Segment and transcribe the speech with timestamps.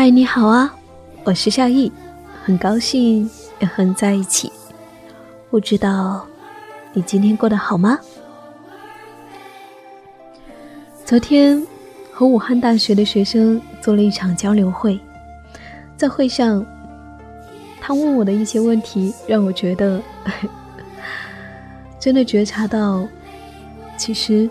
[0.00, 0.72] 嗨，你好啊，
[1.24, 1.90] 我是夏意，
[2.44, 3.28] 很高兴
[3.58, 4.52] 又和你在一起。
[5.50, 6.24] 不知道
[6.92, 7.98] 你今天过得好吗？
[11.04, 11.66] 昨天
[12.12, 15.00] 和武汉大学的学生做了一场交流会，
[15.96, 16.64] 在会上，
[17.80, 20.00] 他问我的一些问题，让我觉得
[21.98, 23.04] 真的觉察到，
[23.96, 24.48] 其实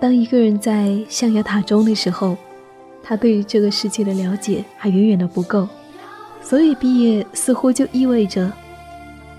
[0.00, 2.36] 当一个人在象牙塔中的时候。
[3.06, 5.68] 他对于这个世界的了解还远远的不够，
[6.42, 8.50] 所以毕业似乎就意味着，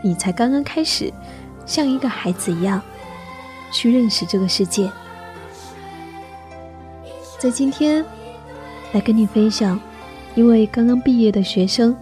[0.04, 1.12] 你才刚刚开始，
[1.66, 2.80] 像一个孩子一样，
[3.72, 4.88] 去认识这个世界。
[7.40, 8.06] 在今天，
[8.94, 9.80] 来跟你分享
[10.36, 11.96] 一位刚刚毕业的学生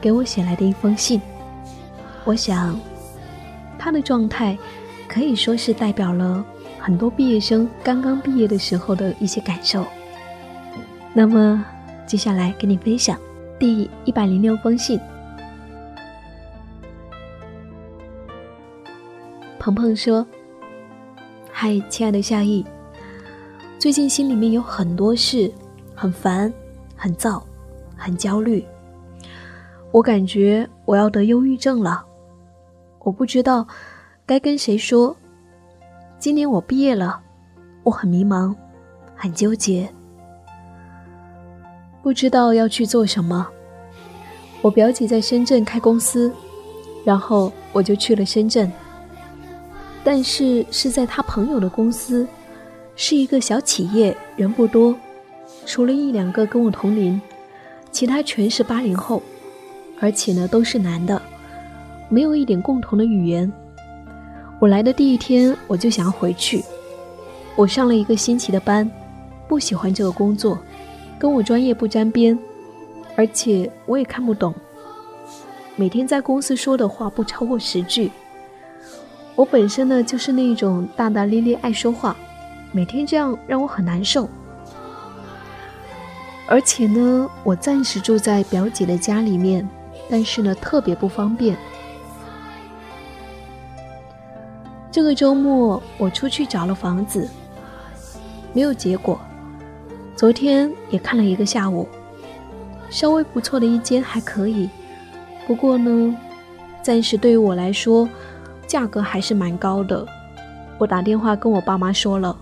[0.00, 1.20] 给我写来的一封信。
[2.24, 2.78] 我想，
[3.78, 4.56] 他的状态
[5.06, 6.44] 可以说是代表了
[6.80, 9.86] 很多毕业生刚刚毕业的时候的一些感受。
[11.18, 11.64] 那么，
[12.06, 13.18] 接下来跟你分享
[13.58, 15.00] 第一百零六封信。
[19.58, 20.26] 鹏鹏说
[21.50, 22.62] ：“嗨，亲爱的夏意，
[23.78, 25.50] 最近心里面有很多事，
[25.94, 26.52] 很烦，
[26.94, 27.42] 很躁，
[27.96, 28.62] 很焦虑。
[29.92, 32.04] 我感觉我要得忧郁症了，
[32.98, 33.66] 我不知道
[34.26, 35.16] 该跟谁说。
[36.18, 37.22] 今年我毕业了，
[37.84, 38.54] 我很迷茫，
[39.14, 39.90] 很纠结。”
[42.06, 43.44] 不知道要去做什么。
[44.62, 46.32] 我表姐在深圳开公司，
[47.04, 48.70] 然后我就去了深圳。
[50.04, 52.24] 但是是在她朋友的公司，
[52.94, 54.94] 是一个小企业，人不多，
[55.64, 57.20] 除了一两个跟我同龄，
[57.90, 59.20] 其他全是八零后，
[59.98, 61.20] 而且呢都是男的，
[62.08, 63.52] 没有一点共同的语言。
[64.60, 66.62] 我来的第一天我就想要回去，
[67.56, 68.88] 我上了一个星期的班，
[69.48, 70.56] 不喜欢这个工作。
[71.18, 72.38] 跟我专业不沾边，
[73.16, 74.54] 而且我也看不懂。
[75.74, 78.10] 每天在公司说的话不超过十句。
[79.34, 82.16] 我本身呢就是那种大大咧咧爱说话，
[82.72, 84.28] 每天这样让我很难受。
[86.48, 89.68] 而且呢，我暂时住在表姐的家里面，
[90.08, 91.56] 但是呢特别不方便。
[94.90, 97.28] 这个周末我出去找了房子，
[98.54, 99.20] 没有结果。
[100.16, 101.86] 昨天也看了一个下午，
[102.88, 104.66] 稍微不错的一间还可以，
[105.46, 106.16] 不过呢，
[106.82, 108.08] 暂时对于我来说，
[108.66, 110.06] 价格还是蛮高的。
[110.78, 112.34] 我打电话跟我爸妈说了，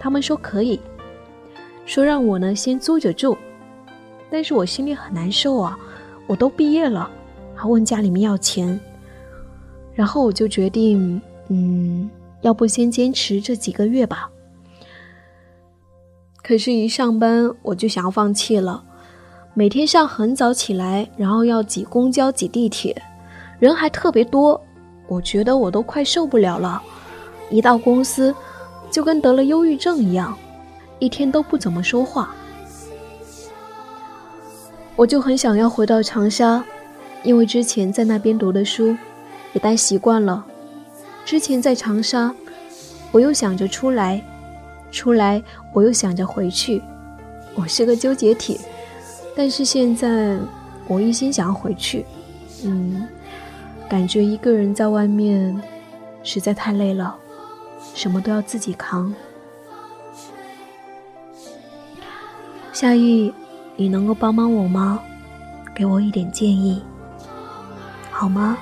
[0.00, 0.80] 他们说可以，
[1.84, 3.36] 说让我呢先租着住，
[4.30, 5.78] 但是我心里很难受啊，
[6.26, 7.10] 我都毕业了，
[7.54, 8.80] 还问家里面要钱，
[9.92, 12.08] 然后我就决定，嗯，
[12.40, 14.30] 要不先坚持这几个月吧。
[16.48, 18.82] 可是，一上班我就想要放弃了。
[19.52, 22.96] 每天上很早起来，然后要挤公交、挤地铁，
[23.58, 24.58] 人还特别多，
[25.08, 26.82] 我觉得我都快受不了了。
[27.50, 28.34] 一到公司，
[28.90, 30.34] 就跟得了忧郁症一样，
[30.98, 32.34] 一天都不怎么说话。
[34.96, 36.64] 我就很想要回到长沙，
[37.24, 38.96] 因为之前在那边读的书，
[39.52, 40.42] 也待习惯了。
[41.26, 42.34] 之前在长沙，
[43.12, 44.24] 我又想着出来。
[44.90, 46.82] 出来，我又想着回去，
[47.54, 48.60] 我是个纠结体。
[49.36, 50.38] 但是现在，
[50.86, 52.04] 我一心想要回去。
[52.64, 53.06] 嗯，
[53.88, 55.60] 感觉一个人在外面
[56.22, 57.16] 实在太累了，
[57.94, 59.14] 什么都要自己扛。
[62.72, 63.32] 夏意，
[63.76, 65.00] 你能够帮帮我吗？
[65.74, 66.82] 给我一点建议，
[68.10, 68.58] 好吗？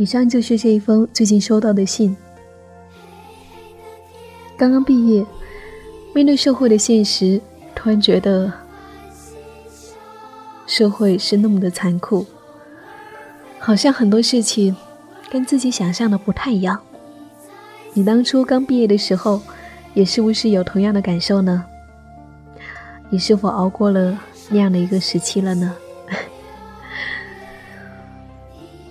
[0.00, 2.16] 以上就是这一封最近收到的信。
[4.56, 5.22] 刚刚毕业，
[6.14, 7.38] 面对社会的现实，
[7.74, 8.50] 突然觉得
[10.66, 12.24] 社会是那么的残酷，
[13.58, 14.74] 好像很多事情
[15.30, 16.80] 跟自己想象的不太一样。
[17.92, 19.42] 你当初刚毕业的时候，
[19.92, 21.62] 也是不是有同样的感受呢？
[23.10, 24.18] 你是否熬过了
[24.48, 25.76] 那样的一个时期了呢？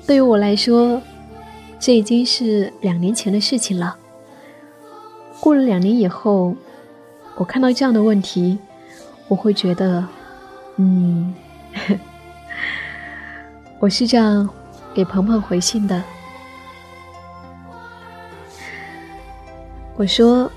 [0.09, 0.99] 对于我来说，
[1.79, 3.95] 这已经是两年前的事情了。
[5.39, 6.55] 过了两年以后，
[7.35, 8.57] 我看到这样的问题，
[9.27, 10.03] 我会觉得，
[10.77, 11.31] 嗯，
[13.77, 14.49] 我是这样
[14.95, 16.01] 给鹏鹏回信的。
[19.95, 20.51] 我说，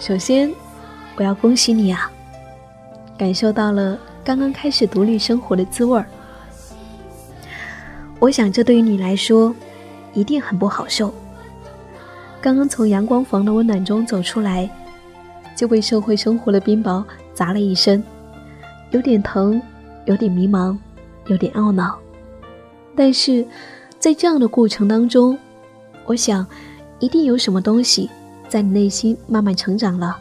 [0.00, 0.52] 首先
[1.14, 2.10] 我要恭喜你啊，
[3.16, 6.04] 感受到了刚刚开始独立生活的滋味儿。
[8.20, 9.54] 我想，这对于你来说，
[10.12, 11.14] 一定很不好受。
[12.40, 14.68] 刚刚从阳光房的温暖中走出来，
[15.54, 18.02] 就被社会生活的冰雹砸了一身，
[18.90, 19.62] 有点疼，
[20.04, 20.76] 有点迷茫，
[21.26, 21.96] 有点懊恼。
[22.96, 23.46] 但是，
[24.00, 25.38] 在这样的过程当中，
[26.04, 26.44] 我想，
[26.98, 28.10] 一定有什么东西
[28.48, 30.18] 在你内心慢慢成长了。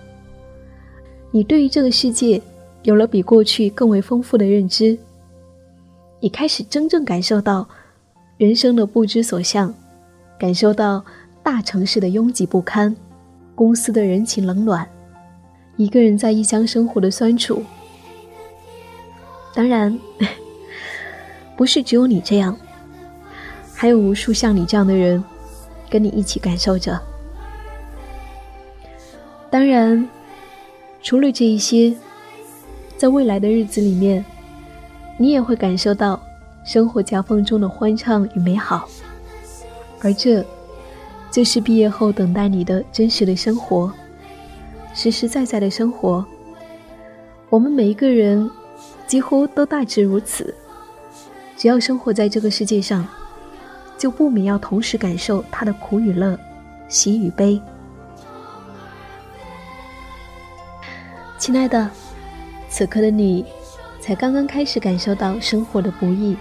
[1.31, 2.39] 你对于这个世界
[2.83, 4.95] 有了比过去更为丰富的认知，
[6.19, 7.67] 你开始真正感受到。
[8.37, 9.73] 人生的不知所向，
[10.37, 11.03] 感受到
[11.41, 12.95] 大城市的拥挤不堪，
[13.55, 14.87] 公司的人情冷暖，
[15.75, 17.63] 一个人在异乡生活的酸楚。
[19.55, 19.97] 当然，
[21.57, 22.55] 不是只有你这样，
[23.73, 25.23] 还有无数像你这样的人，
[25.89, 27.01] 跟你一起感受着。
[29.49, 30.07] 当然，
[31.01, 31.91] 除了这一些，
[32.97, 34.23] 在未来的日子里面，
[35.17, 36.21] 你也会感受到。
[36.67, 38.89] 生活夹缝中的欢畅与美好，
[40.01, 40.45] 而这，
[41.31, 43.89] 就是毕业后等待你的真实的生活，
[44.93, 46.25] 实实在在的生活。
[47.49, 48.51] 我们每一个人，
[49.07, 50.53] 几乎都大致如此。
[51.55, 53.07] 只要生活在这个世界上，
[53.97, 56.37] 就不免要同时感受它的苦与乐、
[56.89, 57.61] 喜与悲。
[61.37, 61.89] 亲爱的，
[62.67, 63.45] 此刻的你，
[64.01, 66.35] 才刚刚开始感受到生活的不易。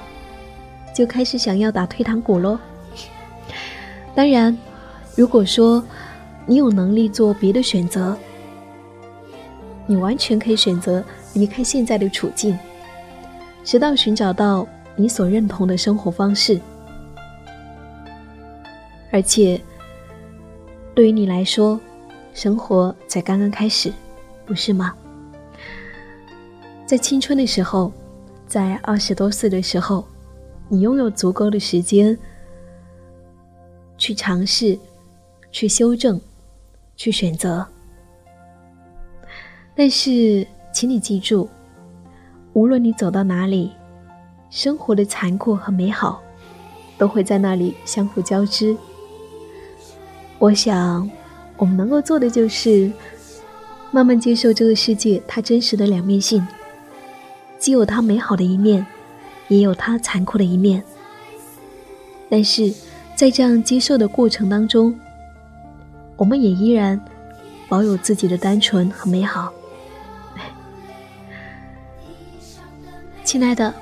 [0.96, 2.58] 就开始想要打退堂鼓喽。
[4.14, 4.56] 当然，
[5.14, 5.84] 如果说
[6.46, 8.16] 你有能力做别的选择，
[9.84, 11.04] 你完全可以选择
[11.34, 12.58] 离开现在的处境，
[13.62, 14.66] 直到寻找到
[14.96, 16.58] 你所认同的生活方式。
[19.12, 19.60] 而且，
[20.94, 21.78] 对于你来说，
[22.32, 23.92] 生活才刚刚开始，
[24.46, 24.94] 不是吗？
[26.86, 27.92] 在青春的时候，
[28.46, 30.02] 在二十多岁的时候。
[30.68, 32.16] 你拥有足够的时间
[33.96, 34.78] 去尝试、
[35.52, 36.20] 去修正、
[36.96, 37.66] 去选择，
[39.74, 41.48] 但是，请你记住，
[42.52, 43.70] 无论你走到哪里，
[44.50, 46.20] 生活的残酷和美好
[46.98, 48.76] 都会在那里相互交织。
[50.38, 51.08] 我想，
[51.56, 52.90] 我们能够做的就是
[53.90, 56.46] 慢慢接受这个世界它真实的两面性，
[57.58, 58.84] 既有它美好的一面。
[59.48, 60.82] 也有它残酷的一面，
[62.28, 62.72] 但是
[63.14, 64.98] 在这样接受的过程当中，
[66.16, 67.00] 我们也依然
[67.68, 69.52] 保有自己的单纯和美好。
[73.22, 73.72] 亲爱的，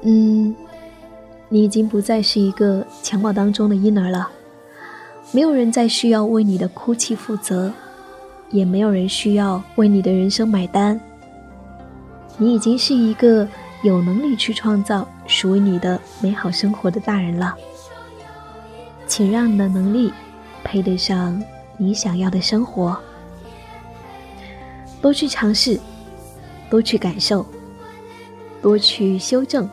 [0.00, 0.54] 嗯，
[1.50, 4.30] 你已经不再是一个襁褓当中的婴儿了，
[5.30, 7.70] 没有人再需要为你的哭泣负责，
[8.50, 10.98] 也没有人需要为你的人生买单。
[12.38, 13.46] 你已经是一个。
[13.84, 17.54] 有能力去创造属于你的美好生活的大人了，
[19.06, 20.10] 请让你的能力
[20.64, 21.38] 配得上
[21.76, 22.98] 你想要的生活。
[25.02, 25.78] 多去尝试，
[26.70, 27.44] 多去感受，
[28.62, 29.68] 多去修正，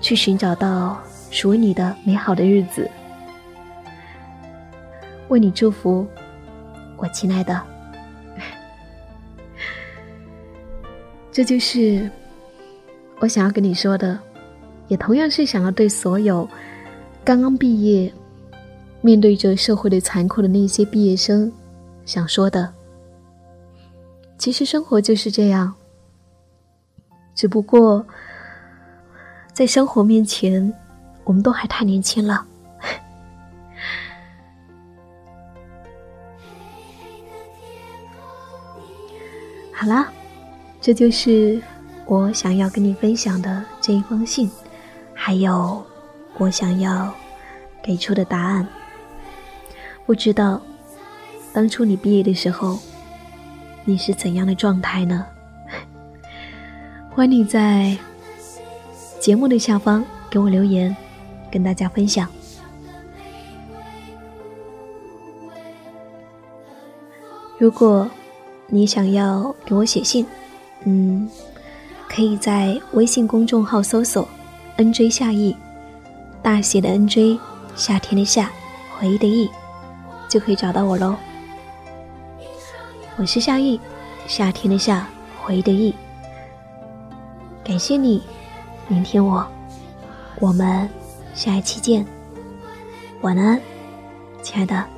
[0.00, 0.96] 去寻找到
[1.28, 2.88] 属于你的美好的日子。
[5.26, 6.06] 为你祝福，
[6.96, 7.60] 我亲爱的。
[11.32, 12.08] 这就是。
[13.20, 14.18] 我想要跟你说的，
[14.86, 16.48] 也同样是想要对所有
[17.24, 18.12] 刚刚毕业、
[19.00, 21.52] 面对着社会的残酷的那些毕业生
[22.04, 22.72] 想说的。
[24.38, 25.74] 其实生活就是这样，
[27.34, 28.06] 只不过
[29.52, 30.72] 在生活面前，
[31.24, 32.46] 我们都还太年轻了。
[39.74, 40.08] 好啦，
[40.80, 41.60] 这就是。
[42.08, 44.50] 我想要跟你分享的这一封信，
[45.12, 45.84] 还有
[46.38, 47.12] 我想要
[47.82, 48.66] 给出的答案。
[50.06, 50.58] 不知道
[51.52, 52.78] 当初你毕业的时候，
[53.84, 55.26] 你是怎样的状态呢？
[57.14, 57.94] 欢迎你在
[59.20, 60.96] 节目的下方给我留言，
[61.52, 62.26] 跟大家分享。
[67.58, 68.08] 如果
[68.66, 70.24] 你想要给我写信，
[70.84, 71.28] 嗯，
[72.08, 74.26] 可以在微信公众号搜索
[74.76, 75.54] “nj 夏意”，
[76.42, 77.38] 大写的 “nj”，
[77.76, 78.50] 夏天的夏，
[78.98, 79.48] 回忆的忆，
[80.28, 81.14] 就可以找到我喽。
[83.16, 83.78] 我是夏意，
[84.26, 85.06] 夏天的夏，
[85.40, 85.94] 回忆的忆。
[87.62, 88.22] 感谢你
[88.88, 89.46] 聆听我，
[90.40, 90.88] 我们
[91.34, 92.06] 下一期见，
[93.20, 93.60] 晚安，
[94.42, 94.97] 亲爱的。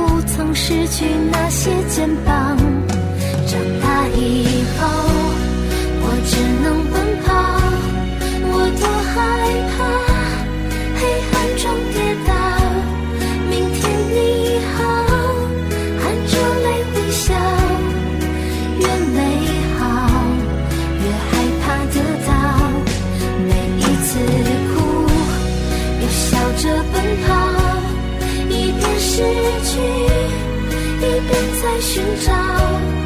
[0.41, 2.57] 曾失去那些肩膀。
[3.45, 4.87] 长大以后，
[6.01, 6.33] 我只
[6.63, 6.93] 能奔
[7.23, 7.29] 跑，
[8.49, 9.15] 我多害
[9.69, 9.77] 怕
[31.81, 33.00] 寻找。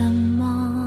[0.00, 0.79] 什么？